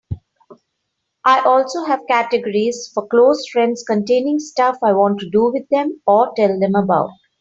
I 1.23 1.41
also 1.41 1.83
have 1.83 2.07
categories 2.07 2.89
for 2.91 3.05
close 3.07 3.47
friends 3.51 3.83
containing 3.87 4.39
stuff 4.39 4.77
I 4.83 4.93
want 4.93 5.19
to 5.19 5.29
do 5.29 5.51
with 5.53 5.69
them 5.69 6.01
or 6.07 6.31
tell 6.35 6.59
them 6.59 6.73
about. 6.73 7.11